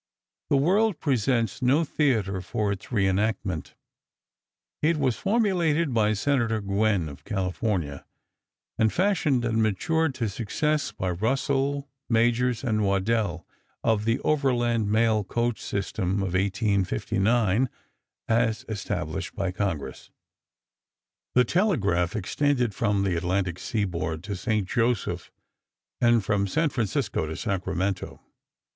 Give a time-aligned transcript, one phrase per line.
[0.49, 3.75] The world presents no theater for its reënactment.
[4.81, 8.03] It was formulated by Senator Gwinn of California,
[8.79, 13.45] and fashioned and matured to success by Russell, Majors & Waddell
[13.83, 17.69] of the overland mail coach system of 1859,
[18.27, 20.09] as established by Congress.
[21.35, 24.67] [Illustration: RIDING PONY EXPRESS.] The telegraph extended from the Atlantic seaboard to St.
[24.67, 25.29] Joseph
[26.01, 28.19] and from San Francisco to Sacramento.